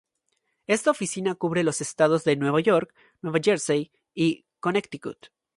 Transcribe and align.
Esta 0.65 0.89
oficina 0.89 1.35
cubre 1.35 1.61
los 1.63 1.79
estados 1.79 2.23
de 2.23 2.35
Nueva 2.35 2.59
York, 2.59 2.91
Nueva 3.21 3.37
Jersey 3.39 3.91
y 4.15 4.47
Connecticut. 4.59 5.27